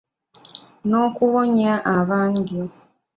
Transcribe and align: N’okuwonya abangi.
N’okuwonya 0.87 1.73
abangi. 1.97 2.61